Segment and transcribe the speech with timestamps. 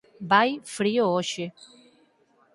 [0.31, 1.45] Vai frío hoxe